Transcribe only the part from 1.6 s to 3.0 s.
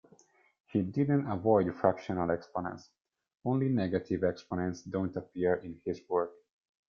fractional exponents;